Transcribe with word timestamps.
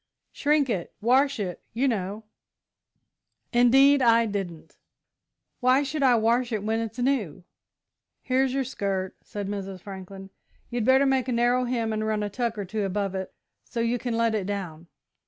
"Shrink 0.31 0.67
it. 0.67 0.95
Wash 0.99 1.39
it, 1.39 1.61
you 1.73 1.87
know." 1.87 2.23
"Indeed 3.53 4.01
I 4.01 4.25
didn't. 4.25 4.75
Why 5.59 5.83
should 5.83 6.01
I 6.01 6.15
wash 6.15 6.51
it 6.51 6.63
when 6.63 6.79
it's 6.79 6.97
new?" 6.97 7.43
"Here's 8.23 8.51
your 8.51 8.63
skirt," 8.63 9.15
said 9.21 9.47
Mrs. 9.47 9.79
Franklin. 9.81 10.31
"You'd 10.71 10.85
better 10.85 11.05
make 11.05 11.27
a 11.27 11.31
narrow 11.31 11.65
hem 11.65 11.93
and 11.93 12.03
run 12.03 12.23
a 12.23 12.31
tuck 12.31 12.57
or 12.57 12.65
two 12.65 12.83
above 12.83 13.13
it 13.13 13.31
so 13.63 13.79
you 13.79 13.99
can 13.99 14.17
let 14.17 14.33
it 14.33 14.47
down. 14.47 14.87